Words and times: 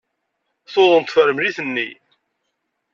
Tuḍen 0.73 1.03
tefremlit-nni. 1.03 1.89